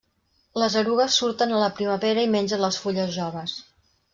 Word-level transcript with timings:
Les 0.61 0.77
erugues 0.81 1.17
surten 1.21 1.53
a 1.53 1.61
la 1.65 1.69
primavera 1.81 2.25
i 2.29 2.33
mengen 2.37 2.65
les 2.65 2.81
fulles 2.87 3.17
joves. 3.19 3.55